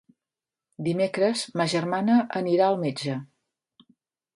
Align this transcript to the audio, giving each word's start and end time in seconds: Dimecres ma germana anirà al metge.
Dimecres 0.87 1.45
ma 1.61 1.69
germana 1.75 2.19
anirà 2.43 2.71
al 2.75 2.83
metge. 2.87 3.23